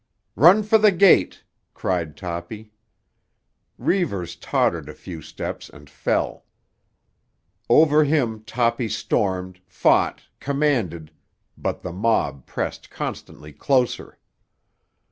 "Run 0.35 0.63
for 0.63 0.79
the 0.79 0.91
gate!" 0.91 1.43
cried 1.75 2.17
Toppy. 2.17 2.71
Reivers 3.77 4.35
tottered 4.35 4.89
a 4.89 4.95
few 4.95 5.21
steps 5.21 5.69
and 5.69 5.91
fell. 5.91 6.43
Over 7.69 8.03
him 8.03 8.41
Toppy 8.43 8.89
stormed, 8.89 9.61
fought, 9.67 10.21
commanded, 10.39 11.11
but 11.55 11.83
the 11.83 11.93
mob 11.93 12.47
pressed 12.47 12.89
constantly 12.89 13.53
closer. 13.53 14.17